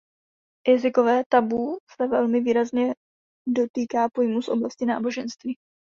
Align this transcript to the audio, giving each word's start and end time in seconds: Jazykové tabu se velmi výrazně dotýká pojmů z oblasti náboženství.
Jazykové 0.67 1.23
tabu 1.29 1.77
se 1.95 2.07
velmi 2.07 2.41
výrazně 2.41 2.93
dotýká 3.47 4.09
pojmů 4.09 4.41
z 4.41 4.49
oblasti 4.49 4.85
náboženství. 4.85 5.55